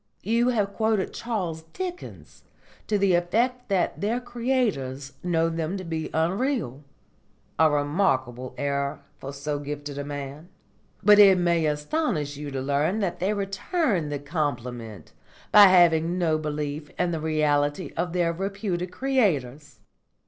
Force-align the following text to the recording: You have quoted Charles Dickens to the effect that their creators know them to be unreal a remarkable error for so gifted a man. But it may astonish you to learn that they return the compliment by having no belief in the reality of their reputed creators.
You 0.23 0.47
have 0.49 0.73
quoted 0.73 1.13
Charles 1.13 1.61
Dickens 1.73 2.41
to 2.87 2.97
the 2.97 3.13
effect 3.13 3.69
that 3.69 4.01
their 4.01 4.19
creators 4.19 5.13
know 5.23 5.47
them 5.47 5.77
to 5.77 5.83
be 5.83 6.09
unreal 6.11 6.83
a 7.59 7.69
remarkable 7.69 8.55
error 8.57 9.01
for 9.19 9.31
so 9.31 9.59
gifted 9.59 9.99
a 9.99 10.03
man. 10.03 10.49
But 11.03 11.19
it 11.19 11.37
may 11.37 11.67
astonish 11.67 12.35
you 12.35 12.49
to 12.49 12.61
learn 12.61 12.97
that 13.01 13.19
they 13.19 13.31
return 13.35 14.09
the 14.09 14.17
compliment 14.17 15.13
by 15.51 15.65
having 15.67 16.17
no 16.17 16.39
belief 16.39 16.89
in 16.97 17.11
the 17.11 17.19
reality 17.21 17.93
of 17.95 18.11
their 18.11 18.33
reputed 18.33 18.91
creators. 18.91 19.81